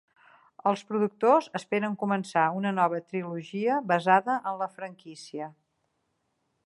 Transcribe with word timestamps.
Els 0.69 0.81
productors 0.93 1.49
esperen 1.59 1.97
començar 2.03 2.45
una 2.61 2.71
nova 2.79 3.01
trilogia 3.11 3.77
basada 3.93 4.39
en 4.53 4.59
la 4.63 4.71
franquícia. 4.79 5.55